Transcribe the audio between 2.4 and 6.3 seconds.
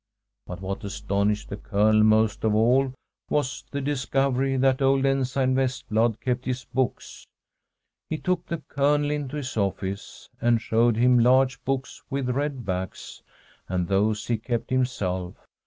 of all was the discovery that old Ensign Vestblad